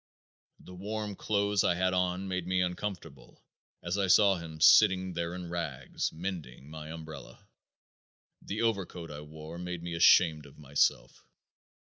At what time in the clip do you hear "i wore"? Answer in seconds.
9.11-9.59